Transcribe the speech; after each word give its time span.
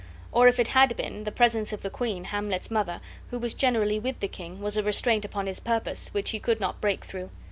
Or 0.31 0.47
if 0.47 0.59
it 0.59 0.69
had 0.69 0.97
been, 0.97 1.25
the 1.25 1.31
presence 1.31 1.71
of 1.71 1.81
the 1.81 1.91
queen, 1.91 2.23
Hamlet's 2.23 2.71
mother, 2.71 3.01
who 3.29 3.37
was 3.37 3.53
generally 3.53 3.99
with 3.99 4.19
the 4.19 4.27
king, 4.27 4.59
was 4.59 4.75
a 4.75 4.81
restraint 4.81 5.25
upon 5.25 5.45
his 5.45 5.59
purpose, 5.59 6.11
which 6.11 6.31
he 6.31 6.39
could 6.39 6.59
not 6.59 6.81
break 6.81 7.05
through. 7.05 7.29